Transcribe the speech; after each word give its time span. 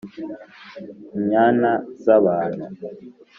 inyana 1.17 1.69
z 2.01 2.03
abantu 2.17 2.65